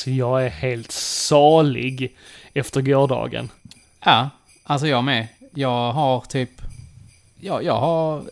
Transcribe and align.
Alltså 0.00 0.10
jag 0.10 0.44
är 0.46 0.48
helt 0.48 0.90
salig 0.92 2.16
efter 2.54 2.80
gårdagen. 2.82 3.50
Ja, 4.04 4.30
alltså 4.64 4.86
jag 4.86 5.04
med. 5.04 5.28
Jag 5.54 5.92
har 5.92 6.20
typ... 6.20 6.50
Ja, 7.40 7.62
jag 7.62 7.80
har... 7.80 8.22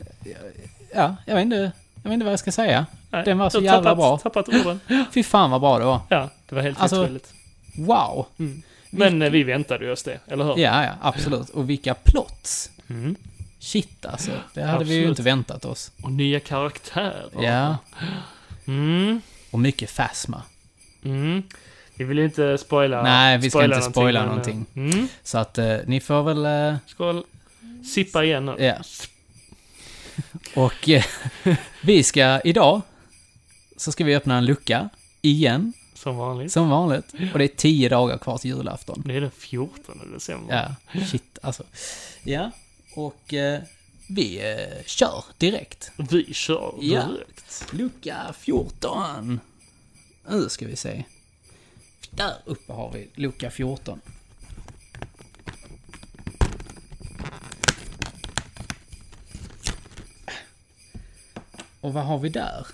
Ja, 0.94 1.16
jag 1.26 1.34
vet 1.34 1.42
inte, 1.42 1.72
jag 2.02 2.10
vet 2.10 2.12
inte 2.12 2.24
vad 2.24 2.32
jag 2.32 2.38
ska 2.40 2.52
säga. 2.52 2.86
Nej, 3.10 3.24
Den 3.24 3.38
var 3.38 3.50
så 3.50 3.60
jävla 3.60 3.90
tappat, 3.90 3.96
bra. 3.96 4.18
tappat 4.18 4.48
orden. 4.48 4.80
Fy 5.14 5.22
fan 5.22 5.50
vad 5.50 5.60
bra 5.60 5.78
det 5.78 5.84
var. 5.84 6.00
Ja, 6.08 6.28
det 6.48 6.54
var 6.54 6.62
helt 6.62 6.80
Alltså, 6.80 7.02
otroligt. 7.02 7.32
Wow! 7.78 8.26
Mm. 8.38 8.62
Men 8.90 9.22
eh, 9.22 9.30
vi 9.30 9.42
väntade 9.42 9.84
ju 9.84 9.92
oss 9.92 10.02
det, 10.02 10.18
eller 10.26 10.44
hur? 10.44 10.58
Ja, 10.58 10.84
ja, 10.84 10.92
absolut. 11.02 11.48
Och 11.48 11.70
vilka 11.70 11.94
plots! 11.94 12.70
Mm. 12.90 13.16
Shit 13.58 14.06
alltså. 14.06 14.30
Det 14.54 14.62
hade 14.62 14.84
vi 14.84 14.94
ju 14.94 15.00
Absolut. 15.00 15.10
inte 15.10 15.22
väntat 15.22 15.64
oss. 15.64 15.92
Och 16.02 16.12
nya 16.12 16.40
karaktärer. 16.40 17.28
Ja. 17.40 17.76
Mm. 18.66 19.20
Och 19.50 19.58
mycket 19.58 19.96
Phasma. 19.96 20.42
Mm. 21.04 21.42
Vi 21.94 22.04
vill 22.04 22.18
inte 22.18 22.58
spoila 22.58 23.02
Nej, 23.02 23.38
vi 23.38 23.50
ska 23.50 23.64
inte 23.64 23.82
spoila 23.82 24.20
men, 24.20 24.28
någonting. 24.28 24.66
eh, 24.74 24.82
Mm. 24.82 25.08
Så 25.22 25.38
att 25.38 25.58
eh, 25.58 25.76
ni 25.86 26.00
får 26.00 26.22
väl... 26.22 26.46
Eh, 26.72 26.78
Skål. 26.86 27.24
Sippa 27.94 28.24
igen 28.24 28.46
nu. 28.46 28.56
ja. 28.58 28.74
Och 30.54 30.88
eh, 30.88 31.04
vi 31.82 32.02
ska 32.02 32.40
idag... 32.40 32.80
Så 33.76 33.92
ska 33.92 34.04
vi 34.04 34.16
öppna 34.16 34.36
en 34.38 34.44
lucka. 34.46 34.88
Igen. 35.22 35.72
Som 35.94 36.16
vanligt. 36.16 36.52
Som 36.52 36.68
vanligt. 36.70 37.12
Och 37.32 37.38
det 37.38 37.44
är 37.44 37.48
tio 37.56 37.88
dagar 37.88 38.18
kvar 38.18 38.38
till 38.38 38.50
julafton. 38.50 39.02
Det 39.06 39.16
är 39.16 39.20
den 39.20 39.30
14 39.30 40.12
december. 40.14 40.74
Ja, 40.92 41.00
shit 41.06 41.38
alltså. 41.42 41.62
Ja, 42.22 42.50
och 42.94 43.34
eh, 43.34 43.60
vi 44.08 44.38
eh, 44.52 44.84
kör 44.86 45.24
direkt. 45.38 45.90
Vi 46.10 46.34
kör 46.34 46.74
Ja. 46.80 47.02
direkt. 47.06 47.66
Lucka 47.72 48.16
14. 48.40 49.40
Nu 50.30 50.48
ska 50.48 50.66
vi 50.66 50.76
se. 50.76 51.04
Där 52.10 52.34
uppe 52.44 52.72
har 52.72 52.92
vi 52.92 53.08
lucka 53.14 53.50
14. 53.50 54.00
Och 61.80 61.92
vad 61.92 62.04
har 62.04 62.18
vi 62.18 62.28
där? 62.28 62.66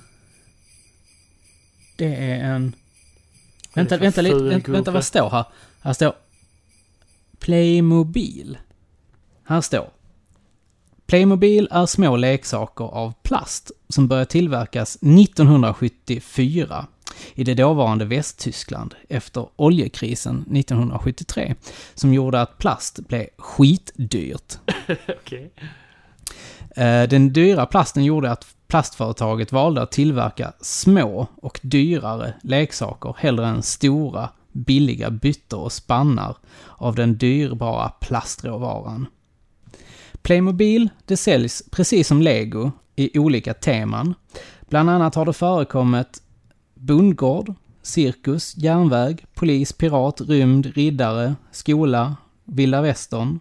Det 1.96 2.14
är 2.16 2.44
en... 2.44 2.74
Vänta, 3.74 3.96
vänta 3.96 4.20
lite. 4.20 4.36
Vänta, 4.36 4.72
vänta, 4.72 4.90
vad 4.90 5.04
står 5.04 5.30
här? 5.30 5.44
Här 5.80 5.92
står... 5.92 6.14
Playmobil. 7.38 8.58
Här 9.44 9.60
står. 9.60 9.90
Playmobil 11.06 11.68
är 11.70 11.86
små 11.86 12.16
leksaker 12.16 12.84
av 12.84 13.12
plast 13.22 13.70
som 13.88 14.08
började 14.08 14.30
tillverkas 14.30 14.96
1974 14.96 16.86
i 17.34 17.44
det 17.44 17.54
dåvarande 17.54 18.04
Västtyskland 18.04 18.94
efter 19.08 19.46
oljekrisen 19.56 20.44
1973 20.56 21.54
som 21.94 22.14
gjorde 22.14 22.40
att 22.40 22.58
plast 22.58 22.98
blev 23.08 23.26
skitdyrt. 23.38 24.58
Okej. 25.08 25.52
Eh, 26.76 27.08
Den 27.08 27.32
dyra 27.32 27.66
plasten 27.66 28.04
gjorde 28.04 28.30
att 28.30 28.46
plastföretaget 28.66 29.52
valde 29.52 29.82
att 29.82 29.92
tillverka 29.92 30.52
små 30.60 31.26
och 31.36 31.60
dyrare 31.62 32.34
leksaker 32.42 33.14
hellre 33.18 33.46
än 33.46 33.62
stora, 33.62 34.28
billiga 34.52 35.10
byttor 35.10 35.60
och 35.60 35.72
spannar 35.72 36.36
av 36.68 36.94
den 36.94 37.18
dyrbara 37.18 37.88
plastråvaran. 37.88 39.06
Playmobil, 40.22 40.88
det 41.04 41.16
säljs 41.16 41.62
precis 41.70 42.08
som 42.08 42.22
Lego 42.22 42.70
i 42.96 43.18
olika 43.18 43.54
teman. 43.54 44.14
Bland 44.68 44.90
annat 44.90 45.14
har 45.14 45.24
det 45.26 45.32
förekommit 45.32 46.22
bondgård, 46.86 47.54
cirkus, 47.82 48.56
järnväg, 48.56 49.24
polis, 49.34 49.72
pirat, 49.72 50.20
rymd, 50.20 50.66
riddare, 50.66 51.34
skola, 51.50 52.16
vilda 52.44 52.80
västern, 52.82 53.40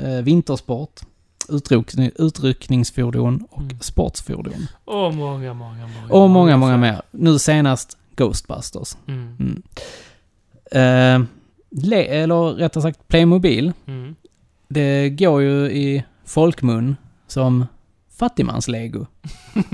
eh, 0.00 0.22
vintersport, 0.22 1.00
utryckning, 1.48 2.10
utryckningsfordon 2.18 3.46
och 3.50 3.62
Mm. 3.62 3.80
sportsfordon. 3.80 4.66
Och 4.84 5.14
många, 5.14 5.54
många, 5.54 5.86
många. 5.86 6.14
Och 6.14 6.30
många, 6.30 6.56
många 6.56 6.76
mer. 6.76 7.02
Nu 7.10 7.38
senast 7.38 7.96
Ghostbusters. 8.16 8.96
Mm. 9.08 9.36
Mm. 9.40 9.62
Eh, 10.70 11.28
le, 11.70 12.04
eller 12.04 12.52
rättare 12.54 12.82
sagt 12.82 13.08
Playmobil. 13.08 13.72
Mm. 13.86 14.14
Det 14.68 15.10
går 15.10 15.42
ju 15.42 15.70
i 15.70 16.04
folkmun 16.24 16.96
som 17.26 17.66
fattigmanslego. 18.18 19.06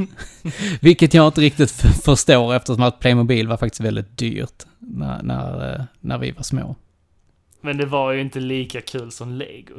Vilket 0.81 1.15
jag 1.15 1.27
inte 1.29 1.41
riktigt 1.41 1.71
förstår 2.05 2.55
eftersom 2.55 2.83
att 2.83 3.01
Playmobil 3.01 3.49
var 3.49 3.57
faktiskt 3.57 3.81
väldigt 3.81 4.19
dyrt 4.19 4.67
när, 4.79 5.23
när, 5.23 5.75
eh, 5.75 5.85
när 6.01 6.19
vi 6.19 6.31
var 6.31 6.43
små. 6.43 6.77
Men 7.61 7.77
det 7.77 7.87
var 7.87 8.13
ju 8.13 8.21
inte 8.21 8.41
lika 8.41 8.81
kul 8.81 9.11
som 9.11 9.33
Lego. 9.33 9.75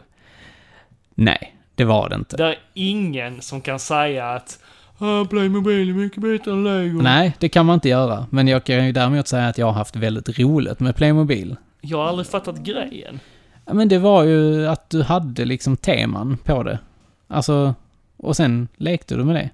Nej, 1.15 1.55
det 1.75 1.83
var 1.85 2.09
det 2.09 2.15
inte. 2.15 2.37
Det 2.37 2.43
är 2.45 2.59
ingen 2.73 3.41
som 3.41 3.61
kan 3.61 3.79
säga 3.79 4.29
att 4.29 4.59
"Ah, 4.97 5.25
Playmobil 5.25 5.89
är 5.89 5.93
mycket 5.93 6.21
bättre 6.21 6.51
än 6.51 6.63
Lego. 6.63 7.01
Nej, 7.01 7.35
det 7.39 7.49
kan 7.49 7.65
man 7.65 7.73
inte 7.73 7.89
göra. 7.89 8.25
Men 8.29 8.47
jag 8.47 8.63
kan 8.63 8.85
ju 8.85 8.91
däremot 8.91 9.27
säga 9.27 9.47
att 9.47 9.57
jag 9.57 9.65
har 9.65 9.73
haft 9.73 9.95
väldigt 9.95 10.39
roligt 10.39 10.79
med 10.79 10.95
Playmobil. 10.95 11.55
Jag 11.81 11.97
har 11.97 12.05
aldrig 12.05 12.27
fattat 12.27 12.57
grejen. 12.59 13.19
Ja, 13.65 13.73
men 13.73 13.87
det 13.87 13.97
var 13.99 14.23
ju 14.23 14.67
att 14.67 14.89
du 14.89 15.03
hade 15.03 15.45
liksom 15.45 15.77
teman 15.77 16.37
på 16.37 16.63
det. 16.63 16.79
Alltså, 17.27 17.75
och 18.23 18.35
sen 18.37 18.67
lekte 18.77 19.15
du 19.15 19.23
med 19.23 19.35
det. 19.35 19.49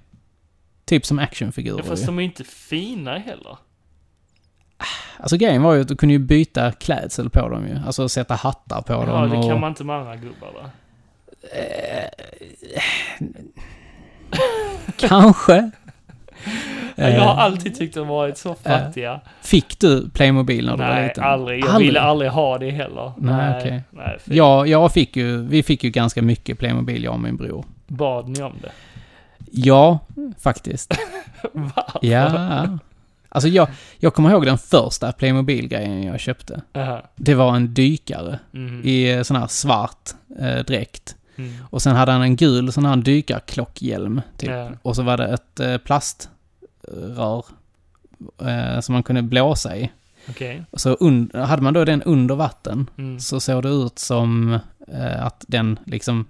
Typ 0.84 1.06
som 1.06 1.18
actionfigurer 1.18 1.78
Ja, 1.78 1.84
fast 1.84 2.02
ju. 2.02 2.06
de 2.06 2.18
är 2.18 2.22
inte 2.22 2.44
fina 2.44 3.18
heller. 3.18 3.56
Alltså 5.16 5.36
grejen 5.36 5.62
var 5.62 5.74
ju 5.74 5.80
att 5.80 5.88
du 5.88 5.96
kunde 5.96 6.12
ju 6.12 6.18
byta 6.18 6.72
klädsel 6.72 7.30
på 7.30 7.48
dem 7.48 7.66
ju. 7.68 7.78
Alltså 7.86 8.08
sätta 8.08 8.34
hattar 8.34 8.82
på 8.82 8.92
Ja, 8.92 9.04
dem 9.06 9.30
det 9.30 9.36
och... 9.36 9.48
kan 9.48 9.60
man 9.60 9.70
inte 9.70 9.84
med 9.84 9.96
andra 9.96 10.16
gubbar 10.16 10.52
va? 10.52 10.70
Kanske. 14.96 15.70
Ja, 17.00 17.08
jag 17.08 17.20
har 17.20 17.32
Eh, 17.34 17.38
alltid 17.38 17.74
tyckt 17.78 17.94
de 17.94 18.08
varit 18.08 18.38
så 18.38 18.54
fattiga. 18.54 19.20
Fick 19.42 19.78
du 19.80 20.10
Playmobil 20.10 20.66
när 20.66 20.72
du 20.72 20.78
var 20.78 20.86
Nej, 20.90 21.08
liten? 21.08 21.24
aldrig. 21.24 21.60
Jag 21.64 21.68
Aldrig? 21.70 21.86
ville 21.88 22.00
aldrig 22.00 22.30
ha 22.30 22.58
det 22.58 22.70
heller. 22.70 23.12
Nej, 23.18 23.56
okej. 23.60 23.82
Nej, 23.90 24.18
fy. 24.24 24.34
Ja, 24.36 24.66
jag 24.66 24.92
fick 24.92 25.16
ju, 25.16 25.42
vi 25.42 25.62
fick 25.62 25.84
ju 25.84 25.90
ganska 25.90 26.22
mycket 26.22 26.58
Playmobil, 26.58 27.04
jag 27.04 27.12
och 27.14 27.20
min 27.20 27.36
bror. 27.36 27.64
Bad 27.86 28.28
ni 28.28 28.42
om 28.42 28.52
det? 28.62 28.70
Ja, 29.52 29.98
faktiskt. 30.38 30.94
Va? 31.52 31.86
Ja. 32.02 32.68
Alltså 33.28 33.48
jag, 33.48 33.68
jag 33.98 34.14
kommer 34.14 34.30
ihåg 34.30 34.46
den 34.46 34.58
första 34.58 35.12
Playmobil-grejen 35.12 36.02
jag 36.02 36.20
köpte. 36.20 36.60
Aha. 36.74 37.02
Det 37.16 37.34
var 37.34 37.56
en 37.56 37.74
dykare 37.74 38.38
Mm. 38.54 38.82
i 38.84 39.12
eh, 39.12 39.22
sån 39.22 39.36
här 39.36 39.46
svart 39.46 40.10
eh, 40.40 40.56
dräkt. 40.58 41.16
Mm. 41.36 41.52
Och 41.70 41.82
sen 41.82 41.96
hade 41.96 42.12
han 42.12 42.22
en 42.22 42.36
gul 42.36 42.72
sån 42.72 42.84
här 42.86 42.96
dykarklockhjälm, 42.96 44.20
typ. 44.36 44.50
Ja. 44.50 44.68
Och 44.82 44.96
så 44.96 45.02
var 45.02 45.16
det 45.16 45.26
ett 45.28 45.60
eh, 45.60 45.76
plaströr 46.82 47.44
eh, 48.48 48.80
som 48.80 48.92
man 48.92 49.02
kunde 49.02 49.22
blåsa 49.22 49.76
i. 49.76 49.90
Och 50.70 50.80
så 50.80 50.94
un- 50.96 51.44
hade 51.44 51.62
man 51.62 51.74
då 51.74 51.84
den 51.84 52.02
under 52.02 52.34
vatten 52.34 52.90
Mm. 52.98 53.20
så 53.20 53.40
såg 53.40 53.62
det 53.62 53.68
ut 53.68 53.98
som 53.98 54.58
eh, 54.92 55.26
att 55.26 55.44
den 55.48 55.78
liksom 55.86 56.26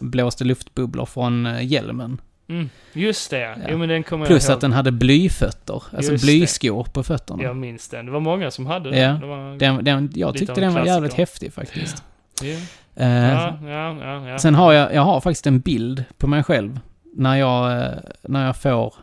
blåste 0.00 0.44
luftbubblor 0.44 1.06
från 1.06 1.46
eh, 1.46 1.66
hjälmen. 1.66 2.20
Mm. 2.48 2.70
Just 2.92 3.30
det, 3.30 3.38
ja. 3.40 3.54
Jo 3.70 3.78
men 3.78 3.88
den 3.88 4.02
kommer 4.02 4.26
Plus 4.26 4.42
jag 4.44 4.50
ihåg. 4.50 4.56
att 4.56 4.60
den 4.60 4.72
hade 4.72 4.92
blyfötter, 4.92 5.74
alltså 5.96 6.12
Just 6.12 6.26
det. 6.26 6.32
blyskor 6.32 6.84
på 6.84 7.02
fötterna. 7.02 7.42
Jag 7.42 7.56
minns 7.56 7.88
den. 7.88 8.06
Det 8.06 8.12
var 8.12 8.20
många 8.20 8.50
som 8.50 8.66
hade 8.66 8.90
den. 8.90 8.98
Ja. 9.00 9.12
Det 9.12 9.26
var... 9.26 9.56
Den, 9.58 9.84
den, 9.84 10.10
jag 10.14 10.34
tyckte 10.34 10.60
den 10.60 10.74
var 10.74 10.84
jävligt 10.86 11.14
häftig 11.14 11.52
faktiskt. 11.52 12.02
Ja. 12.42 12.56
Ja, 12.94 13.58
ja, 13.62 13.96
ja, 14.00 14.28
ja. 14.28 14.38
Sen 14.38 14.54
har 14.54 14.72
jag, 14.72 14.94
jag 14.94 15.02
har 15.02 15.20
faktiskt 15.20 15.46
en 15.46 15.60
bild 15.60 16.04
på 16.18 16.26
mig 16.26 16.42
själv 16.42 16.80
när 17.16 17.36
jag, 17.36 17.82
eh, 17.82 17.94
när 18.22 18.46
jag 18.46 18.56
får 18.56 18.94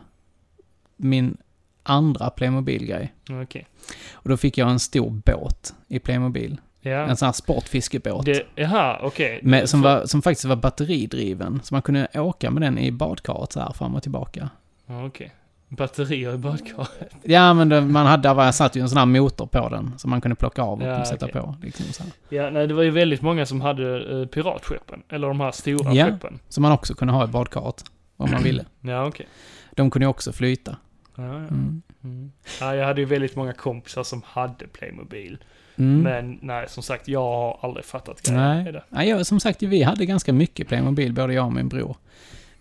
min 1.04 1.36
andra 1.82 2.30
Playmobil-grej. 2.30 3.14
Okej. 3.42 3.66
Och 4.12 4.28
då 4.28 4.36
fick 4.36 4.58
jag 4.58 4.70
en 4.70 4.78
stor 4.80 5.10
båt 5.10 5.74
i 5.88 5.98
Playmobil. 5.98 6.60
Ja. 6.80 6.90
En 6.98 7.16
sån 7.16 7.26
här 7.26 7.32
sportfiskebåt. 7.32 8.24
Det, 8.26 8.42
jaha, 8.54 8.98
okej. 9.02 9.40
Med, 9.42 9.68
som, 9.68 9.82
var, 9.82 10.06
som 10.06 10.22
faktiskt 10.22 10.44
var 10.44 10.56
batteridriven. 10.56 11.60
Så 11.64 11.74
man 11.74 11.82
kunde 11.82 12.08
åka 12.14 12.50
med 12.50 12.62
den 12.62 12.78
i 12.78 12.92
badkaret 12.92 13.52
så 13.52 13.60
här 13.60 13.72
fram 13.72 13.94
och 13.94 14.02
tillbaka. 14.02 14.48
Okej. 14.86 15.32
Batterier 15.68 16.34
i 16.34 16.38
badkaret. 16.38 17.10
Ja, 17.22 17.54
men 17.54 17.68
det, 17.68 17.80
man 17.80 18.06
hade, 18.06 18.34
var, 18.34 18.52
satt 18.52 18.76
ju 18.76 18.80
en 18.80 18.88
sån 18.88 18.98
här 18.98 19.06
motor 19.06 19.46
på 19.46 19.68
den. 19.68 19.92
Som 19.98 20.10
man 20.10 20.20
kunde 20.20 20.34
plocka 20.34 20.62
av 20.62 20.80
och 20.82 20.88
Ja, 20.88 21.04
sätta 21.04 21.26
okej. 21.26 21.40
på. 21.42 21.54
Liksom 21.62 21.86
så, 21.86 22.02
här. 22.02 22.12
Ja, 22.28 22.50
nej, 22.50 22.66
det 22.66 22.74
var 22.74 22.82
ju 22.82 22.90
väldigt 22.90 23.22
många 23.22 23.46
som 23.46 23.60
hade 23.60 23.82
uh, 24.14 24.26
piratskeppen. 24.26 25.02
Eller 25.08 25.28
de 25.28 25.40
här 25.40 25.50
stora 25.50 25.92
Ja. 25.94 26.06
skeppen. 26.06 26.38
som 26.48 26.62
man 26.62 26.72
också 26.72 26.94
kunde 26.94 27.14
ha 27.14 27.24
i 27.24 27.26
badkaret. 27.26 27.84
Om 28.16 28.30
man 28.30 28.42
ville. 28.42 28.64
Ja, 28.80 29.06
okej. 29.06 29.26
De 29.72 29.90
kunde 29.90 30.04
ju 30.04 30.10
också 30.10 30.32
flyta. 30.32 30.76
Ja, 31.16 31.22
ja. 31.24 31.34
Mm. 31.36 31.82
Mm. 32.04 32.32
ja, 32.60 32.74
jag 32.74 32.86
hade 32.86 33.00
ju 33.00 33.04
väldigt 33.06 33.36
många 33.36 33.52
kompisar 33.52 34.02
som 34.04 34.22
hade 34.26 34.66
Playmobil. 34.66 35.38
Mm. 35.76 36.00
Men 36.00 36.38
nej, 36.42 36.68
som 36.68 36.82
sagt, 36.82 37.08
jag 37.08 37.20
har 37.20 37.58
aldrig 37.62 37.84
fattat 37.84 38.22
grejen 38.22 38.42
Nej. 38.42 38.64
med 38.64 38.74
det. 38.74 38.84
Ja, 38.88 39.04
jag, 39.04 39.26
som 39.26 39.40
sagt, 39.40 39.62
vi 39.62 39.82
hade 39.82 40.06
ganska 40.06 40.32
mycket 40.32 40.68
Playmobil, 40.68 41.12
både 41.12 41.34
jag 41.34 41.46
och 41.46 41.52
min 41.52 41.68
bror. 41.68 41.96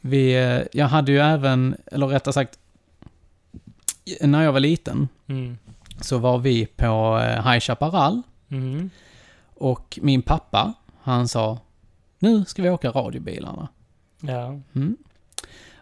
Vi, 0.02 0.36
eh, 0.44 0.62
jag 0.72 0.88
hade 0.88 1.12
ju 1.12 1.20
även, 1.20 1.76
eller 1.86 2.08
rättare 2.08 2.34
sagt, 2.34 2.60
när 4.22 4.44
jag 4.44 4.52
var 4.54 4.60
liten 4.60 5.08
Mm. 5.28 5.58
så 6.02 6.18
var 6.18 6.38
vi 6.38 6.66
på 6.66 7.20
eh, 7.24 7.52
High 7.52 7.60
Chaparral 7.60 8.22
Mm. 8.50 8.90
och 9.56 10.00
min 10.02 10.22
pappa, 10.22 10.74
han 11.02 11.28
sa 11.28 11.60
nu 12.20 12.46
ska 12.46 12.62
vi 12.62 12.70
åka 12.70 12.90
radiobilarna. 12.92 13.68
Ja. 14.22 14.60
Mm. 14.76 14.98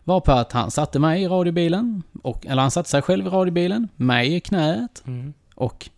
Var 0.03 0.19
på 0.19 0.31
att 0.31 0.51
han 0.51 0.71
satte 0.71 0.99
mig 0.99 1.23
i 1.23 1.27
radiobilen, 1.27 2.03
och, 2.23 2.45
eller 2.45 2.61
han 2.61 2.71
satte 2.71 2.89
sig 2.89 3.01
själv 3.01 3.25
i 3.27 3.29
radiobilen, 3.29 3.87
mig 3.95 4.35
i 4.35 4.39
knät 4.39 5.03
Mm. 5.07 5.33
och, 5.55 5.89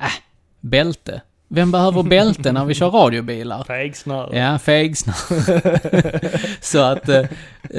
äh, 0.00 0.06
bälte. 0.60 1.20
Vem 1.48 1.72
behöver 1.72 2.02
bälte 2.02 2.52
när 2.52 2.64
vi 2.64 2.74
kör 2.74 2.90
radiobilar? 2.90 3.64
Fegsnöre. 3.64 4.38
Ja, 4.38 4.58
fegsnör. 4.58 5.14
så 6.64 6.78
att 6.80 7.08
eh, 7.08 7.24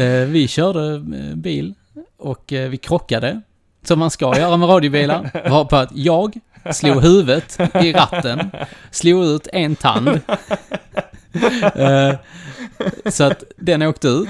eh, 0.04 0.26
vi 0.28 0.48
körde 0.48 0.96
eh, 1.18 1.36
bil 1.36 1.74
och 2.18 2.54
eh, 2.54 2.70
vi 2.70 2.78
krockade, 2.78 3.42
som 3.84 4.00
man 4.00 4.12
ska 4.12 4.38
göra 4.40 4.58
med 4.58 4.70
radiobilar. 4.70 5.50
Var 5.50 5.66
på 5.66 5.76
att 5.76 5.90
jag 5.96 6.40
slog 6.74 7.02
huvudet 7.02 7.60
i 7.84 7.94
ratten, 7.94 8.52
slog 8.92 9.26
ut 9.26 9.48
en 9.54 9.76
tand. 9.76 10.20
Eh, 11.76 12.14
så 13.10 13.24
att 13.24 13.44
den 13.58 13.82
åkte 13.82 14.08
ut. 14.08 14.30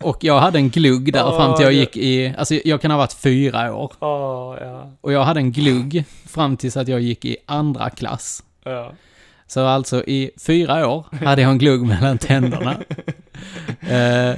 Och 0.00 0.24
jag 0.24 0.40
hade 0.40 0.58
en 0.58 0.70
glugg 0.70 1.12
där 1.12 1.30
fram 1.36 1.54
till 1.54 1.64
jag 1.64 1.72
gick 1.72 1.96
i, 1.96 2.34
alltså 2.38 2.54
jag 2.54 2.80
kan 2.80 2.90
ha 2.90 2.98
varit 2.98 3.12
fyra 3.12 3.74
år. 3.74 3.92
Åh, 4.00 4.56
ja. 4.60 4.90
Och 5.00 5.12
jag 5.12 5.24
hade 5.24 5.40
en 5.40 5.52
glugg 5.52 6.04
fram 6.26 6.56
tills 6.56 6.76
att 6.76 6.88
jag 6.88 7.00
gick 7.00 7.24
i 7.24 7.36
andra 7.46 7.90
klass. 7.90 8.42
Ja. 8.64 8.92
Så 9.46 9.66
alltså 9.66 10.04
i 10.04 10.30
fyra 10.46 10.88
år 10.88 11.06
hade 11.24 11.42
jag 11.42 11.50
en 11.50 11.58
glugg 11.58 11.86
mellan 11.86 12.18
tänderna. 12.18 12.76
Eh, 13.80 14.34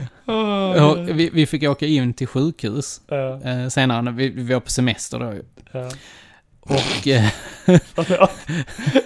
vi, 1.14 1.30
vi 1.32 1.46
fick 1.46 1.62
åka 1.62 1.86
in 1.86 2.14
till 2.14 2.26
sjukhus 2.26 3.00
Ja. 3.08 3.40
eh, 3.44 3.68
senare, 3.68 4.02
när 4.02 4.12
vi, 4.12 4.28
vi 4.28 4.52
var 4.54 4.60
på 4.60 4.70
semester 4.70 5.18
då. 5.18 5.34
Ja. 5.72 5.88
Och... 6.60 7.06
Eh, 7.08 7.24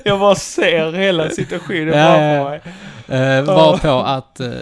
Jag 0.04 0.20
bara 0.20 0.34
ser 0.34 0.92
hela 0.92 1.30
situationen 1.30 1.92
framför 1.92 2.50
mig. 2.50 2.60
eh, 3.38 3.42
var 3.44 3.78
på 3.78 3.88
att 3.88 4.40
eh, 4.40 4.52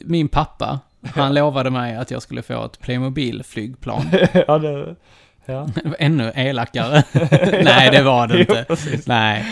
min 0.00 0.28
pappa, 0.28 0.80
han 1.14 1.34
lovade 1.34 1.70
mig 1.70 1.96
att 1.96 2.10
jag 2.10 2.22
skulle 2.22 2.42
få 2.42 2.64
ett 2.64 2.80
Playmobil-flygplan. 2.80 4.10
Ja, 4.48 4.58
det... 4.58 4.96
Ja. 5.46 5.68
Det 5.74 5.94
Ännu 5.98 6.32
elakare. 6.34 7.02
Nej, 7.64 7.90
det 7.90 8.02
var 8.02 8.26
det 8.26 8.34
Jo, 8.34 8.40
inte. 8.40 8.64
precis. 8.68 9.06
Nej. 9.06 9.44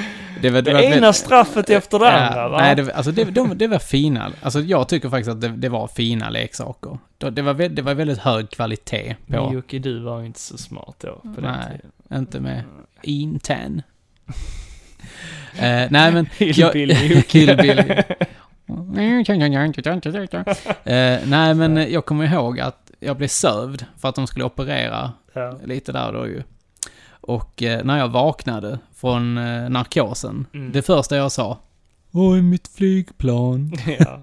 Det, 0.43 0.51
var, 0.51 0.63
Det, 0.63 0.73
var 0.73 0.81
ena 0.81 1.13
straffet 1.13 1.71
efter 1.71 1.99
det 1.99 2.13
andra, 2.13 2.49
va? 2.49 2.59
nej, 2.59 2.77
det, 2.77 2.93
alltså 2.95 3.13
det, 3.13 3.25
de, 3.25 3.59
det 3.59 3.67
var 3.67 3.79
fina. 3.79 4.33
Alltså 4.43 4.61
jag 4.61 4.89
tycker 4.89 5.09
faktiskt 5.09 5.31
att 5.31 5.41
det, 5.41 5.49
det 5.49 5.69
var 5.69 5.89
fina 5.89 6.31
leksaker. 6.31 6.99
Det, 7.19 7.31
det, 7.31 7.43
var, 7.43 7.55
det 7.55 7.83
var 7.83 7.95
väldigt 7.95 8.19
hög 8.19 8.51
kvalitet 8.51 9.17
Men 9.27 9.41
på, 9.49 9.55
Jocke, 9.55 9.79
du 9.79 9.99
var 10.01 10.21
ju 10.21 10.27
inte 10.27 10.41
så 10.41 10.59
smart 10.59 10.95
då, 10.99 11.15
på 11.35 11.41
den 11.41 11.53
Nej. 11.53 11.67
tiden. 11.77 12.21
inte 12.21 12.41
med 12.41 12.63
Inten. 13.03 13.83
eh, 15.59 15.87
nej 15.91 16.13
men... 16.13 16.27
Hillbilly 16.37 17.15
Jocke. 17.15 18.05
Eh, 20.85 21.19
nej 21.27 21.55
men 21.55 21.93
jag 21.93 22.05
kommer 22.07 22.25
ihåg 22.35 22.61
att 22.61 22.91
jag 23.01 23.17
blev 23.17 23.29
sövd 23.29 23.85
för 23.99 24.09
att 24.09 24.15
de 24.15 24.27
skulle 24.27 24.45
operera 24.45 25.13
Ja. 25.33 25.59
lite 25.65 25.93
där 25.93 26.13
då 26.13 26.27
ju. 26.27 26.43
Och 27.11 27.63
eh, 27.63 27.85
när 27.85 27.99
jag 27.99 28.09
vaknade 28.09 28.79
från 28.97 29.39
eh, 29.39 29.69
narkosen, 29.71 30.47
Mm. 30.55 30.73
det 30.73 30.83
första 30.83 31.17
jag 31.17 31.33
sa 31.33 31.59
Åh, 32.13 32.35
mitt 32.37 32.69
flygplan. 32.69 33.73
ja. 33.99 34.23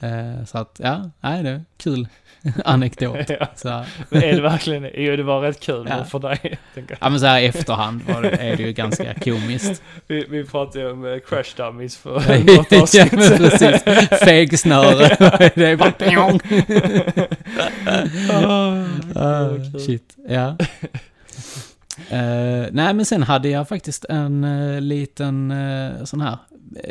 Eh, 0.00 0.44
så 0.44 0.58
att, 0.58 0.80
ja, 0.82 1.10
nej 1.20 1.42
det 1.42 1.50
är 1.50 1.64
kul 1.76 2.08
anekdot. 2.64 3.16
ja. 3.40 3.46
Så, 3.56 3.68
är 4.10 4.34
det 4.34 4.40
verkligen, 4.40 4.90
jo 4.94 5.16
det 5.16 5.22
var 5.22 5.40
rätt 5.40 5.60
kul 5.60 5.86
Ja. 5.90 6.04
för 6.04 6.18
dig, 6.18 6.58
ja 7.00 7.08
men 7.08 7.20
så 7.20 7.26
här 7.26 7.40
i 7.40 7.46
efterhand 7.46 8.02
var 8.02 8.22
det, 8.22 8.30
är 8.30 8.56
det 8.56 8.62
ju 8.62 8.72
ganska 8.72 9.14
komiskt. 9.14 9.82
Vi, 10.06 10.26
vi 10.30 10.44
pratade 10.44 10.80
ju 10.84 10.90
om 10.90 11.04
eh, 11.04 11.18
crash 11.18 11.56
dummies 11.56 11.96
för 11.96 12.12
något 12.56 12.72
ja 12.72 12.82
avsnitt 12.82 13.12
men 13.12 13.38
precis. 13.38 13.82
Fegsnöre. 14.24 15.16
det 15.54 15.66
är 15.66 15.76
bara... 15.76 15.92
Vad 19.14 19.72
kul. 19.72 19.80
shit, 19.80 20.16
ja. 20.28 20.56
Eh, 22.10 22.66
nej, 22.72 22.94
men 22.94 23.04
sen 23.04 23.22
hade 23.22 23.48
jag 23.48 23.68
faktiskt 23.68 24.04
en 24.04 24.44
uh, 24.44 24.80
liten 24.80 25.50
uh, 25.50 26.04
sån 26.04 26.20
här 26.20 26.38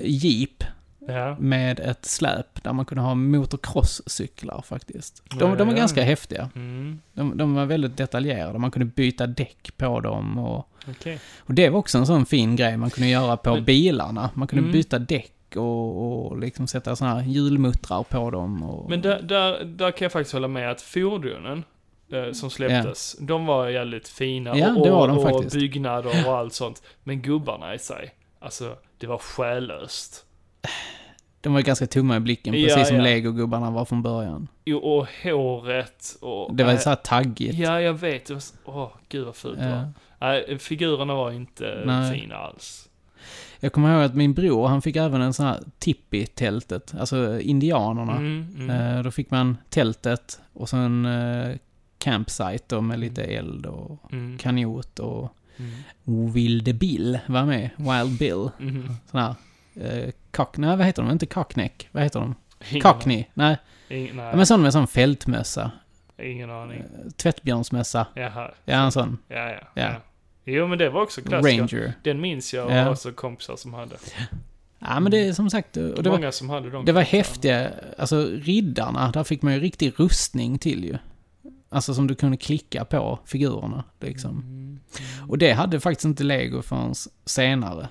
jeep 0.03 0.63
Ja. 1.07 1.35
med 1.39 1.79
ett 1.79 2.05
släp 2.05 2.63
där 2.63 2.73
man 2.73 2.85
kunde 2.85 3.01
ha 3.01 3.15
motocrosscyklar 3.15 4.61
faktiskt. 4.61 5.23
De, 5.29 5.49
Ja, 5.49 5.55
de 5.55 5.67
var 5.67 5.75
ganska 5.75 6.03
häftiga. 6.03 6.49
Mm, 6.55 7.01
De, 7.13 7.37
de 7.37 7.55
var 7.55 7.65
väldigt 7.65 7.97
detaljerade. 7.97 8.59
Man 8.59 8.71
kunde 8.71 8.85
byta 8.85 9.27
däck 9.27 9.77
på 9.77 9.99
dem 9.99 10.37
och, 10.37 10.69
okej. 10.89 11.19
och 11.39 11.53
det 11.53 11.69
var 11.69 11.79
också 11.79 11.97
en 11.97 12.05
sån 12.05 12.25
fin 12.25 12.55
grej 12.55 12.77
man 12.77 12.89
kunde 12.89 13.09
göra 13.09 13.37
på 13.37 13.53
Men- 13.55 13.65
bilarna. 13.65 14.29
Man 14.33 14.47
kunde 14.47 14.61
Mm. 14.61 14.71
byta 14.71 14.99
däck 14.99 15.33
och, 15.55 16.25
och 16.27 16.37
liksom 16.39 16.67
sätta 16.67 16.95
såna 16.95 17.13
här 17.15 17.21
hjulmuttrar 17.27 18.03
på 18.03 18.31
dem. 18.31 18.63
Och, 18.63 18.89
Men 18.89 19.01
där, 19.01 19.21
där, 19.21 19.63
där 19.63 19.91
kan 19.91 20.05
jag 20.05 20.11
faktiskt 20.11 20.33
hålla 20.33 20.47
med 20.47 20.71
att 20.71 20.81
fordonen 20.81 21.63
eh, 22.11 22.31
som 22.31 22.49
släpptes, 22.49 23.15
de 23.19 23.45
var 23.45 23.69
jävligt 23.69 24.07
fina 24.07 24.57
Ja, 24.57 24.75
och, 24.75 25.07
de 25.07 25.17
och 25.17 25.45
byggnader 25.51 26.27
och 26.27 26.37
allt 26.37 26.53
sånt. 26.53 26.83
Men 27.03 27.21
gubbarna 27.21 27.73
i 27.75 27.79
sig, 27.79 28.09
alltså 28.39 28.75
det 28.97 29.07
var 29.07 29.17
själlöst. 29.17 30.23
De 31.47 31.53
var 31.53 31.61
ganska 31.61 31.87
tomma 31.87 32.17
i 32.17 32.19
blicken, 32.19 32.53
Ja, 32.53 32.67
precis 32.67 32.87
som 32.87 32.97
ja. 32.97 33.03
legogubbarna 33.03 33.71
var 33.71 33.85
från 33.85 34.01
början. 34.01 34.47
Jo, 34.65 34.77
och 34.77 35.07
håret 35.23 36.17
och... 36.21 36.55
Det 36.55 36.63
var 36.63 36.71
nej, 36.73 36.81
så 36.81 36.89
här 36.89 36.95
taggigt. 36.95 37.57
Ja, 37.59 37.81
jag 37.81 37.93
vet. 37.93 38.25
Det 38.25 38.33
var 38.33 38.41
så- 38.41 38.55
Åh, 38.65 38.89
gud 39.09 39.25
vad 39.25 39.35
fult 39.35 39.59
det 39.59 39.69
var. 39.69 39.77
Ja. 39.77 39.91
Nej, 40.19 40.59
figurerna 40.59 41.15
var 41.15 41.31
inte 41.31 41.83
Nej. 41.85 42.19
fina 42.19 42.35
alls. 42.35 42.89
Jag 43.59 43.73
kommer 43.73 43.93
ihåg 43.95 44.03
att 44.03 44.15
min 44.15 44.33
bror, 44.33 44.67
han 44.67 44.81
fick 44.81 44.95
även 44.95 45.21
en 45.21 45.33
sån 45.33 45.45
här 45.45 45.59
tippi-tältet, 45.79 46.93
alltså 46.99 47.39
indianerna. 47.39 48.15
Mm, 48.15 48.47
mm. 48.57 48.69
Eh, 48.97 49.03
då 49.03 49.11
fick 49.11 49.31
man 49.31 49.57
tältet 49.69 50.39
och 50.53 50.69
så 50.69 50.77
en 50.77 51.05
eh, 51.05 51.55
campsite 51.97 52.63
då 52.67 52.81
med 52.81 52.99
lite 52.99 53.23
eld 53.23 53.65
och 53.65 53.99
Mm, 54.11 54.37
kanot 54.37 54.99
och 54.99 55.33
mm, 55.57 56.31
Wilde 56.33 56.73
Bill 56.73 57.19
var 57.27 57.45
med. 57.45 57.69
Wild 57.77 58.19
Bill. 58.19 58.49
mm. 58.59 58.87
Sån 59.11 59.19
här 59.19 59.35
eh, 59.81 60.09
cock... 60.31 60.57
Nej, 60.57 60.77
vad 60.77 60.85
heter 60.85 61.01
de? 61.03 61.11
Inte 61.11 61.25
cockneck. 61.25 61.89
Vad 61.91 62.03
heter 62.03 62.19
de? 62.19 62.35
Cockney. 62.81 63.25
Nej, 63.33 63.57
nej, 63.89 64.13
ja, 64.17 64.35
men 64.35 64.45
sån 64.45 64.61
med 64.61 64.73
sån 64.73 64.87
fältmössa. 64.87 65.71
ingen 66.23 66.49
aning. 66.51 66.79
Eh, 66.79 67.11
Tvättbjörnsmössa. 67.17 68.07
Jaha. 68.15 68.51
Ja, 68.65 68.85
en 68.85 68.91
sån. 68.91 69.17
Ja, 69.27 69.35
ja, 69.35 69.51
Ja. 69.51 69.81
ja. 69.83 69.95
Jo, 70.49 70.67
men 70.67 70.77
det 70.77 70.89
var 70.89 71.01
också 71.01 71.21
klassiker. 71.21 71.59
Ranger. 71.59 71.93
Den 72.03 72.21
minns 72.21 72.53
jag 72.53 72.65
och 72.65 72.71
Ja. 72.71 72.89
också 72.89 73.11
kompisar 73.11 73.55
som 73.55 73.73
hade. 73.73 73.95
Ja, 74.79 74.99
men 74.99 75.11
det 75.11 75.27
är 75.27 75.33
som 75.33 75.49
sagt... 75.49 75.77
Och 75.77 76.03
det 76.03 76.09
var, 76.09 76.17
Många 76.17 76.31
som 76.31 76.49
hade 76.49 76.69
dem. 76.69 76.85
det 76.85 76.91
var 76.91 77.01
häftiga... 77.01 77.71
Alltså, 77.97 78.25
riddarna, 78.25 79.11
där 79.11 79.23
fick 79.23 79.41
man 79.41 79.53
ju 79.53 79.59
riktig 79.59 79.93
rustning 79.99 80.59
till 80.59 80.83
ju. 80.85 80.97
Alltså 81.69 81.93
som 81.93 82.07
du 82.07 82.15
kunde 82.15 82.37
klicka 82.37 82.85
på 82.85 83.19
figurerna, 83.25 83.83
liksom. 83.99 84.31
Mm. 84.31 84.79
Och 85.29 85.37
det 85.37 85.51
hade 85.51 85.79
faktiskt 85.79 86.05
inte 86.05 86.23
Lego 86.23 86.61
förrän 86.61 86.93
senare. 87.25 87.87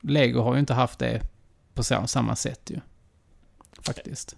Lego 0.00 0.40
har 0.40 0.54
ju 0.54 0.60
inte 0.60 0.74
haft 0.74 0.98
det 0.98 1.20
på 1.74 1.82
samma 1.82 2.36
sätt 2.36 2.70
ju. 2.70 2.80
Faktiskt. 3.82 4.36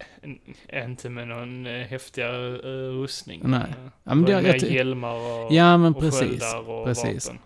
Inte 0.72 1.08
med 1.10 1.28
någon 1.28 1.66
eh, 1.66 1.86
häftigare 1.86 2.48
uh, 2.48 3.00
rustning. 3.00 3.40
Nej. 3.44 3.60
Eh, 3.60 3.90
Ja, 4.04 4.14
men 4.14 4.24
det 4.24 4.32
jag, 4.32 4.60
ty- 4.60 4.74
hjälmar 4.74 5.14
och, 5.14 5.52
ja 5.52 5.76
men 5.76 5.94
och 5.94 6.00
precis. 6.00 6.42
och 6.66 6.84
precis. 6.84 7.26
vapen. 7.26 7.40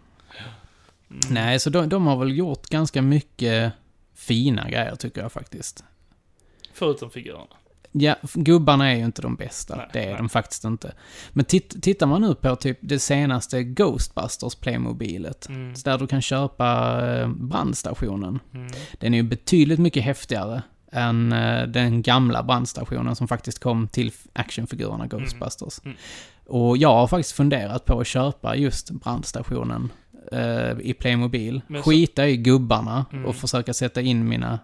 Mm. 1.10 1.20
Nej, 1.30 1.58
så 1.60 1.70
de, 1.70 1.88
de 1.88 2.06
har 2.06 2.16
väl 2.16 2.36
gjort 2.36 2.66
ganska 2.66 3.02
mycket 3.02 3.72
fina 4.14 4.70
grejer 4.70 4.96
tycker 4.96 5.22
jag 5.22 5.32
faktiskt. 5.32 5.84
Förutom 6.72 7.10
figurerna. 7.10 7.46
Ja, 7.98 8.14
gubbarna 8.34 8.90
är 8.92 8.96
ju 8.96 9.04
inte 9.04 9.22
de 9.22 9.36
bästa. 9.36 9.76
Nej, 9.76 9.86
det 9.92 10.02
är 10.04 10.06
nej. 10.08 10.16
de 10.16 10.28
faktiskt 10.28 10.64
inte. 10.64 10.92
Men 11.30 11.44
titt, 11.44 11.82
tittar 11.82 12.06
man 12.06 12.20
nu 12.20 12.34
på 12.34 12.56
typ 12.56 12.78
det 12.80 12.98
senaste 12.98 13.62
Ghostbusters 13.62 14.54
Playmobilet. 14.54 15.48
Mm. 15.48 15.74
Så 15.76 15.90
där 15.90 15.98
du 15.98 16.06
kan 16.06 16.22
köpa 16.22 16.98
eh, 17.20 17.28
brandstationen. 17.28 18.38
Mm. 18.54 18.68
Den 18.98 19.14
är 19.14 19.18
ju 19.18 19.22
betydligt 19.22 19.78
mycket 19.78 20.02
häftigare 20.02 20.62
än 20.92 21.32
eh, 21.32 21.62
den 21.66 22.02
gamla 22.02 22.42
brandstationen 22.42 23.16
som 23.16 23.28
faktiskt 23.28 23.58
kom 23.58 23.88
till 23.88 24.12
actionfigurerna 24.32 25.06
Ghostbusters. 25.06 25.80
Mm. 25.84 25.96
Och 26.46 26.76
jag 26.76 26.94
har 26.94 27.06
faktiskt 27.06 27.36
funderat 27.36 27.84
på 27.84 28.00
att 28.00 28.06
köpa 28.06 28.56
just 28.56 28.90
brandstationen 28.90 29.92
eh, 30.32 30.70
i 30.80 30.94
Playmobil. 31.00 31.60
Men 31.66 31.82
så- 31.82 31.90
Skita 31.90 32.28
i 32.28 32.36
gubbarna 32.36 33.06
Mm. 33.12 33.26
och 33.26 33.36
försöka 33.36 33.74
sätta 33.74 34.00
in 34.00 34.28
mina 34.28 34.58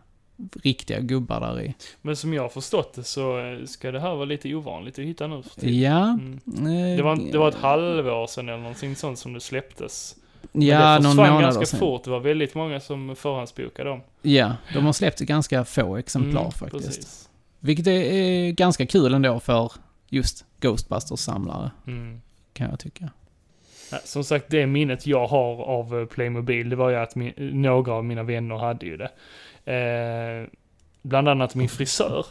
riktiga 0.63 1.01
gubbar 1.01 1.41
där 1.41 1.61
i. 1.61 1.75
Men 2.03 2.17
som 2.17 2.35
jag 2.35 2.43
har 2.43 2.49
förstått 2.49 2.95
det 2.95 3.05
så 3.05 3.39
eh, 3.39 3.65
ska 3.65 3.91
det 3.93 4.01
här 4.01 4.15
vara 4.15 4.25
lite 4.25 4.55
ovanligt 4.55 4.99
att 4.99 5.05
hitta 5.05 5.27
nu 5.27 5.43
för 5.43 5.61
tiden. 5.61 5.81
Ja. 5.81 6.09
Mm. 6.57 6.97
Det, 6.97 7.03
var, 7.03 7.33
det 7.33 7.39
var 7.39 7.49
ett 7.49 7.55
halvår 7.55 8.27
sedan 8.27 8.49
eller 8.49 8.59
någonting 8.59 8.97
sånt 8.97 9.19
som 9.19 9.33
det 9.33 9.41
släpptes. 9.41 10.17
Men 10.53 10.63
Ja, 10.63 10.79
det 10.79 10.93
någon 10.95 11.03
försvann 11.03 11.29
månad 11.31 11.43
ganska 11.43 11.67
sedan. 11.67 11.79
fort. 11.81 12.05
Det 12.05 12.11
var 12.11 12.21
väldigt 12.21 12.55
många 12.55 12.81
som 12.81 13.17
förhandsbokade 13.17 13.89
dem. 13.91 14.01
Ja, 14.23 14.53
de 14.75 14.85
har 14.87 14.93
släppt 14.93 15.21
ganska 15.21 15.65
få 15.65 15.97
exemplar 15.97 16.41
Mm, 16.41 16.53
faktiskt. 16.53 16.87
Precis. 16.87 17.29
Vilket 17.61 17.87
är, 17.87 17.91
är 17.93 18.51
ganska 18.51 18.87
kul 18.87 19.15
ändå 19.15 19.41
för 19.41 19.73
just 20.09 20.45
Ghostbusters-samlare, 20.61 21.71
Mm. 21.87 22.21
kan 22.53 22.71
jag 22.71 22.79
tycka. 22.81 23.11
Ja, 23.93 23.99
Som 24.05 24.25
sagt, 24.25 24.47
det 24.49 24.67
minnet 24.67 25.07
jag 25.07 25.27
har 25.27 25.63
av 25.65 26.01
eh, 26.01 26.07
Playmobil, 26.07 26.69
det 26.69 26.77
var 26.77 26.91
ju 26.91 26.97
att 26.97 27.15
min, 27.15 27.33
några 27.37 27.93
av 27.93 28.05
mina 28.05 28.23
vänner 28.23 28.57
hade 28.57 28.87
ju 28.87 28.97
det. 28.97 29.11
Eh, 29.73 30.49
bland 31.03 31.29
annat 31.29 31.55
min 31.55 31.69
frisör, 31.69 32.27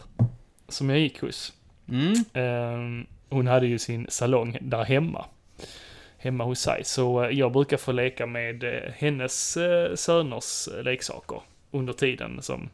som 0.68 0.90
jag 0.90 1.00
gick 1.00 1.22
hos. 1.22 1.54
Mm. 1.90 2.14
Eh, 2.34 3.06
hon 3.30 3.48
hade 3.48 3.68
ju 3.68 3.80
sin 3.80 4.06
salong 4.10 4.58
där 4.62 4.84
hemma. 4.84 5.26
Hemma 6.18 6.44
hos 6.44 6.60
sig. 6.60 6.82
Så 6.84 7.24
eh, 7.24 7.30
jag 7.30 7.52
brukar 7.52 7.78
få 7.78 7.92
leka 7.92 8.26
med 8.26 8.64
eh, 8.64 8.92
hennes 8.96 9.58
söners 9.96 10.70
leksaker 10.84 11.42
under 11.72 11.94
tiden 11.94 12.42
som 12.42 12.70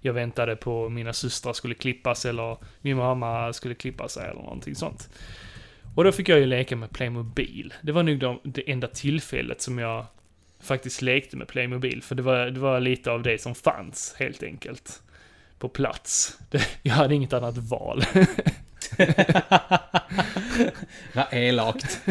jag 0.00 0.12
väntade 0.12 0.56
på 0.56 0.88
mina 0.88 1.12
systrar 1.12 1.52
skulle 1.52 1.74
klippas 1.74 2.24
eller 2.24 2.56
min 2.80 2.96
mamma 2.96 3.52
skulle 3.52 3.74
klippa 3.74 4.08
sig 4.08 4.30
eller 4.30 4.42
någonting 4.42 4.74
sånt. 4.74 5.08
Och 5.94 6.04
då 6.04 6.12
fick 6.12 6.28
jag 6.28 6.38
ju 6.38 6.46
leka 6.46 6.76
med 6.76 6.92
Playmobil. 6.92 7.74
Det 7.82 7.92
var 7.92 8.02
nog 8.02 8.18
de, 8.18 8.40
det 8.42 8.70
enda 8.70 8.86
tillfället 8.86 9.60
som 9.60 9.78
jag 9.78 10.06
faktiskt 10.60 11.02
lekte 11.02 11.36
med 11.36 11.48
Playmobil. 11.48 12.02
För 12.02 12.14
det 12.14 12.22
var, 12.22 12.46
det 12.46 12.60
var 12.60 12.80
lite 12.80 13.10
av 13.10 13.22
det 13.22 13.40
som 13.40 13.54
fanns, 13.54 14.14
helt 14.18 14.42
enkelt. 14.42 15.02
På 15.58 15.68
plats. 15.68 16.38
Det, 16.50 16.68
jag 16.82 16.94
hade 16.94 17.14
inget 17.14 17.32
annat 17.32 17.56
val. 17.56 18.02
Vad 21.14 21.26
elakt. 21.32 22.00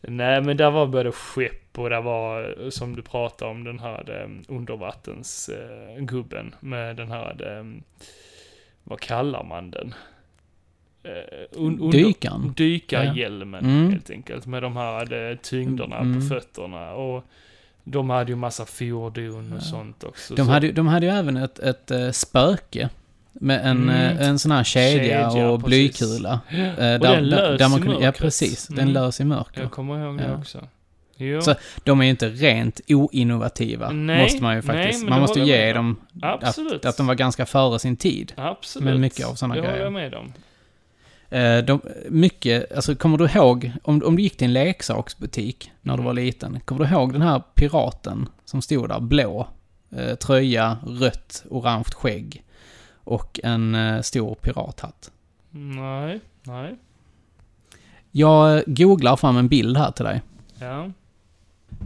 Nej, 0.00 0.42
men 0.42 0.56
där 0.56 0.70
var 0.70 0.86
både 0.86 1.12
skepp 1.12 1.78
och 1.78 1.90
där 1.90 2.02
var, 2.02 2.70
som 2.70 2.96
du 2.96 3.02
pratade 3.02 3.50
om, 3.50 3.64
den 3.64 3.78
här 3.78 4.22
um, 4.24 4.44
undervattensgubben 4.48 6.54
med 6.60 6.96
den 6.96 7.10
här, 7.10 7.58
um, 7.58 7.82
vad 8.84 9.00
kallar 9.00 9.44
man 9.44 9.70
den? 9.70 9.94
Uh, 11.04 11.62
un, 11.66 11.80
under, 11.80 11.98
Dykaren? 11.98 12.52
Dykarhjälmen, 12.56 13.64
Mm. 13.64 13.90
helt 13.92 14.10
enkelt. 14.10 14.46
Med 14.46 14.62
de 14.62 14.76
här 14.76 15.12
uh, 15.30 15.36
tyngderna 15.36 15.96
Mm. 15.98 16.20
på 16.20 16.26
fötterna. 16.34 16.90
Och 16.92 17.24
de 17.84 18.10
hade 18.10 18.32
ju 18.32 18.36
massa 18.36 18.66
fordon 18.66 19.52
och 19.52 19.56
Ja. 19.58 19.60
sånt 19.60 20.04
också. 20.04 20.34
De 20.34 20.46
så- 20.46 20.50
hade, 20.52 20.66
ju- 20.66 20.72
de 20.72 20.86
hade 20.86 21.06
ju 21.06 21.12
även 21.12 21.36
ett, 21.36 21.58
ett 21.58 21.90
eh, 21.90 22.10
spöke. 22.10 22.88
Med 23.32 23.60
en, 23.66 23.82
Mm. 23.88 24.18
eh, 24.18 24.28
en 24.28 24.38
sån 24.38 24.52
här 24.52 24.64
kedja, 24.64 25.30
Kedja, 25.30 25.48
och 25.50 25.60
blykula. 25.60 26.40
Eh, 26.50 26.56
där, 26.56 26.98
den 26.98 27.24
lös 27.28 27.58
där 27.58 27.68
man 27.68 27.78
i 27.78 27.82
kunde, 27.82 27.94
Ja, 27.96 28.00
mörkret. 28.00 28.18
precis. 28.18 28.66
Den 28.66 28.78
Mm. 28.78 28.92
lös 28.94 29.20
i 29.20 29.24
mörker. 29.24 29.60
Jag 29.60 29.70
kommer 29.70 30.04
ihåg 30.04 30.18
det 30.18 30.24
Ja. 30.28 30.36
också. 30.38 30.68
Jo, 31.16 31.40
Så- 31.42 31.54
De 31.84 32.00
är 32.00 32.04
ju 32.04 32.10
inte 32.10 32.28
rent 32.28 32.80
oinnovativa, 32.88 33.90
Nej, 33.90 34.22
måste 34.22 34.42
man 34.42 34.54
ju 34.56 34.62
nej, 34.62 34.76
faktiskt. 34.76 35.02
men 35.04 35.10
man 35.10 35.18
det 35.18 35.20
måste 35.20 35.38
jag 35.38 35.48
ge 35.48 35.56
med 35.66 35.74
dem 35.76 35.96
att, 36.22 36.84
att 36.86 36.96
de 36.96 37.06
var 37.06 37.14
ganska 37.14 37.46
före 37.46 37.78
sin 37.78 37.96
tid. 37.96 38.32
Absolut. 38.36 38.84
med 38.84 39.00
mycket 39.00 39.26
av 39.26 39.36
det 39.40 39.46
grejer. 39.48 39.70
håller 39.70 39.82
jag 39.84 39.92
med 39.92 40.14
om. 40.14 40.32
Eh, 41.30 41.58
de, 41.58 41.80
mycket, 42.08 42.72
alltså 42.72 42.94
kommer 42.94 43.18
du 43.18 43.24
ihåg, 43.24 43.72
om, 43.82 44.02
om 44.04 44.16
du 44.16 44.22
gick 44.22 44.36
till 44.36 44.46
en 44.46 44.52
leksaksbutik 44.52 45.72
när 45.80 45.96
du 45.96 46.02
var 46.02 46.14
liten, 46.14 46.60
kommer 46.60 46.84
du 46.84 46.90
ihåg 46.90 47.12
den 47.12 47.22
här 47.22 47.42
piraten 47.54 48.28
som 48.44 48.62
stod 48.62 48.88
där, 48.88 49.00
blå, 49.00 49.48
eh, 49.90 50.14
tröja, 50.14 50.78
rött, 50.86 51.44
orange 51.50 51.90
skägg 51.94 52.44
och 52.94 53.40
en 53.42 53.74
eh, 53.74 54.00
stor 54.00 54.34
pirathatt? 54.34 55.10
Nej, 55.50 56.20
nej. 56.42 56.76
Jag 58.10 58.56
eh, 58.56 58.62
googlar 58.66 59.16
fram 59.16 59.36
en 59.36 59.48
bild 59.48 59.76
här 59.76 59.90
till 59.90 60.04
dig. 60.04 60.22
Ja. 60.58 60.90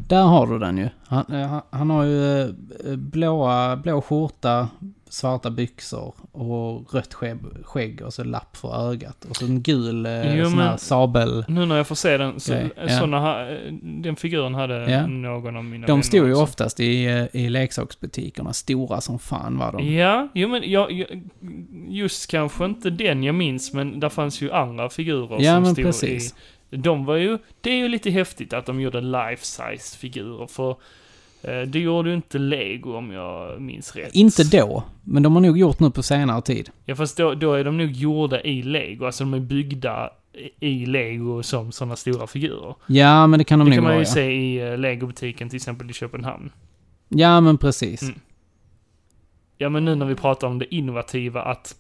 Där 0.09 0.23
har 0.23 0.47
du 0.47 0.59
den 0.59 0.79
ju. 0.79 0.89
Han, 1.07 1.25
eh, 1.33 1.47
han- 1.49 1.63
han 1.71 1.91
har 1.91 2.05
ju 2.05 2.41
eh, 2.41 2.47
blåa, 2.97 3.77
blå 3.77 4.01
skjorta, 4.03 4.69
svarta 5.09 5.51
byxor 5.51 6.15
och 6.33 6.95
rött 6.95 7.15
skägg, 7.65 8.03
och 8.03 8.15
så 8.15 8.25
lapp 8.25 8.57
för 8.57 8.91
ögat. 8.91 9.25
Och 9.31 9.37
så 9.37 9.45
en 9.45 9.63
gul 9.63 10.07
eh, 10.07 10.37
Jo, 10.39 10.51
sån 10.51 10.59
här 10.59 10.77
sabel... 10.77 11.45
Nu 11.49 11.67
när 11.67 11.77
jag 11.77 11.87
får 11.87 11.95
se 11.95 12.19
den, 12.19 12.41
så, 12.41 12.53
Grej, 12.53 12.71
ja. 12.77 12.89
såna 12.99 13.21
här, 13.21 13.69
den 13.83 14.17
figuren 14.17 14.55
hade 14.55 14.91
Ja. 14.91 15.07
någon 15.07 15.57
av 15.57 15.65
mina 15.65 15.87
De 15.87 16.03
stod 16.03 16.27
ju 16.27 16.33
också. 16.33 16.43
oftast 16.43 16.81
i, 16.81 17.05
i 17.33 17.49
leksaksbutikerna, 17.49 18.53
stora 18.53 19.01
som 19.01 19.19
fan 19.19 19.59
var 19.59 19.73
de. 19.73 19.95
Ja, 19.95 20.29
jo 20.35 20.49
men 20.49 20.71
jag, 20.71 20.93
jag, 20.93 21.23
just 21.89 22.31
kanske 22.31 22.65
inte 22.65 22.91
den 22.91 23.23
jag 23.23 23.35
minns, 23.35 23.73
men 23.73 24.01
där 24.01 24.09
fanns 24.09 24.41
ju 24.43 24.53
andra 24.53 24.89
figurer 24.89 25.37
Ja, 25.43 25.55
som 25.55 25.63
men 25.63 25.73
stod 25.73 25.85
precis. 25.85 26.33
i... 26.33 26.35
De 26.77 27.05
var 27.05 27.17
ju, 27.17 27.39
det 27.61 27.71
är 27.71 27.77
ju 27.77 27.89
lite 27.89 28.11
häftigt 28.11 28.53
att 28.53 28.67
de 28.67 28.81
gjorde 28.81 29.01
life-size 29.01 29.97
figurer, 29.99 30.47
för 30.47 30.71
eh, 31.43 31.61
det 31.63 31.79
gjorde 31.79 32.09
ju 32.09 32.15
inte 32.17 32.39
Lego 32.39 32.97
om 32.97 33.11
jag 33.13 33.61
minns 33.61 33.97
rätt. 33.97 34.15
Inte 34.15 34.45
då, 34.45 34.85
men 35.03 35.23
de 35.23 35.35
har 35.35 35.41
nog 35.41 35.59
gjort 35.59 35.81
nu 35.81 35.91
på 35.91 36.03
senare 36.03 36.43
tid. 36.43 36.71
Ja 36.85 36.95
fast 36.97 37.17
då, 37.17 37.35
då 37.35 37.53
är 37.53 37.65
de 37.65 37.77
nog 37.77 37.91
gjorda 37.91 38.41
i 38.43 38.63
Lego, 38.63 39.07
alltså 39.07 39.25
de 39.25 39.35
är 39.35 39.41
byggda 39.41 40.11
i- 40.61 40.87
Lego 40.87 41.43
som 41.43 41.73
sådana 41.73 41.97
stora 41.97 42.27
figurer. 42.27 42.75
Ja, 42.87 43.27
men 43.27 43.39
det 43.39 43.45
kan 43.45 43.59
de 43.59 43.65
Det 43.65 43.71
nog 43.71 43.77
kan 43.77 43.83
man 43.85 43.93
vara. 43.93 44.03
ju 44.03 44.09
Ja. 44.09 44.15
se 44.15 44.33
i 44.33 44.73
eh, 44.73 44.79
Lego-butiken 44.79 45.49
till 45.49 45.57
exempel 45.57 45.91
i 45.91 45.93
Köpenhamn. 45.93 46.51
ja, 47.09 47.41
men 47.41 47.59
precis. 47.59 48.03
Mm. 48.03 48.15
Ja 49.59 49.69
men 49.69 49.85
nu 49.85 49.95
när 49.95 50.07
vi 50.07 50.15
pratar 50.15 50.47
om 50.47 50.59
det 50.59 50.75
innovativa 50.75 51.43
att 51.43 51.75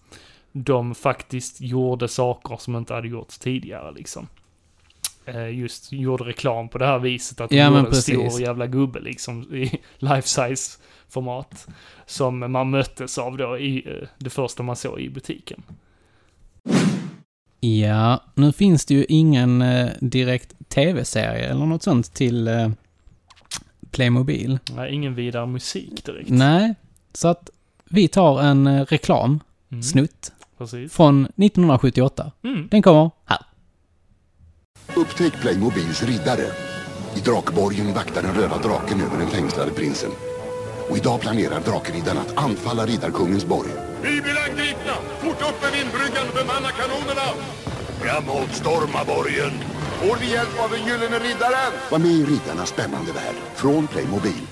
de 0.52 0.94
faktiskt 0.94 1.60
gjorde 1.60 2.08
saker 2.08 2.56
som 2.56 2.76
inte 2.76 2.94
hade 2.94 3.08
gjorts 3.08 3.38
tidigare 3.38 3.92
liksom. 3.92 4.26
Eh, 5.26 5.48
Just 5.58 5.92
gjorde 5.92 6.24
reklam 6.24 6.68
på 6.68 6.78
det 6.78 6.86
här 6.86 6.98
viset 6.98 7.40
att 7.40 7.50
de 7.50 7.56
Ja, 7.56 7.66
gjorde 7.66 7.78
en 7.88 7.94
stor 7.94 8.40
jävla 8.40 8.66
gubbe 8.66 9.00
liksom 9.00 9.54
i 9.54 9.80
life 9.98 10.28
size 10.28 10.78
format. 11.08 11.66
Som 12.06 12.52
man 12.52 12.70
möttes 12.70 13.18
av 13.18 13.36
då 13.36 13.58
i 13.58 13.82
eh, 13.86 14.08
det 14.18 14.30
första 14.30 14.62
man 14.62 14.76
såg 14.76 15.00
i 15.00 15.10
butiken. 15.10 15.62
Ja, 17.60 18.22
nu 18.34 18.52
finns 18.52 18.86
det 18.86 18.94
ju 18.94 19.04
ingen 19.08 19.62
eh, 19.62 19.90
direkt 20.00 20.68
tv-serie 20.68 21.48
eller 21.48 21.66
något 21.66 21.82
sånt 21.82 22.14
till 22.14 22.48
Playmobil. 23.90 24.58
Nej, 24.76 24.94
ingen 24.94 25.14
vidare 25.14 25.46
musik 25.46 26.04
direkt. 26.04 26.30
Nej, 26.30 26.74
så 27.12 27.28
att 27.28 27.50
vi 27.90 28.08
tar 28.08 28.42
en 28.42 28.66
eh, 28.66 28.84
reklam, 28.84 29.40
Mm, 29.70 29.82
snutt, 29.82 30.32
Precis. 30.58 30.92
från 30.92 31.24
1978. 31.24 32.32
Mm. 32.44 32.68
Den 32.70 32.82
kommer 32.82 33.10
här. 33.24 33.38
Upptäck 34.96 35.40
Playmobils 35.40 36.02
riddare. 36.02 36.46
I 37.16 37.20
Drakborgen 37.20 37.94
vaktar 37.94 38.22
den 38.22 38.34
röda 38.34 38.58
draken 38.58 39.00
över 39.00 39.18
den 39.18 39.26
fängslade 39.26 39.70
prinsen. 39.70 40.10
Och 40.88 40.96
idag 40.96 41.20
planerar 41.20 41.60
drakriddarna 41.60 42.20
att 42.20 42.36
anfalla 42.44 42.86
riddarkungens 42.86 43.44
borg. 43.44 43.68
Vi 44.02 44.20
blir 44.20 44.38
angripna! 44.50 44.94
Fort 45.20 45.42
upp 45.42 45.62
med 45.62 45.72
vindbryggan, 45.72 46.26
bemanna 46.34 46.70
kanonerna! 46.70 47.28
Framåt, 48.00 48.52
storma 48.52 49.04
borgen! 49.04 49.52
Får 50.00 50.16
vi 50.20 50.32
hjälp 50.32 50.60
av 50.64 50.70
den 50.70 50.86
gyllene 50.86 51.18
riddaren? 51.18 51.72
Var 51.90 51.98
med 51.98 52.10
i 52.10 52.24
riddarnas 52.24 52.68
spännande 52.68 53.12
värld 53.12 53.36
från 53.54 53.86
Playmobil. 53.86 54.46